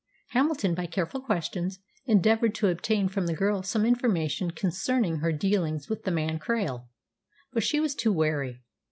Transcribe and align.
Hamilton, 0.29 0.73
by 0.73 0.87
careful 0.87 1.21
questions, 1.21 1.77
endeavoured 2.07 2.55
to 2.55 2.69
obtain 2.69 3.07
from 3.07 3.27
the 3.27 3.35
girl 3.35 3.61
some 3.61 3.85
information 3.85 4.49
concerning 4.49 5.17
her 5.17 5.31
dealings 5.31 5.89
with 5.89 6.05
the 6.05 6.11
man 6.11 6.39
Krail. 6.39 6.87
But 7.53 7.61
she 7.61 7.79
was 7.79 7.93
too 7.93 8.11
wary. 8.11 8.63